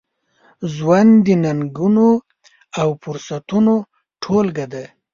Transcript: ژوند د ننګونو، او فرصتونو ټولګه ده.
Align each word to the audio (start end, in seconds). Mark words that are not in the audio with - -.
ژوند 0.73 1.11
د 1.25 1.27
ننګونو، 1.43 2.09
او 2.81 2.89
فرصتونو 3.01 3.73
ټولګه 4.21 4.65
ده. 4.73 4.83